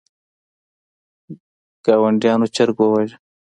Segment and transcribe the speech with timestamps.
[1.85, 3.17] ګاونډیانو چرګ وواژه.